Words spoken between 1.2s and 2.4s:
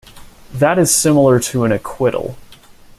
to an acquittal.